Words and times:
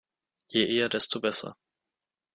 Je 0.47 0.65
eher, 0.65 0.89
desto 0.89 1.19
besser. 1.19 1.53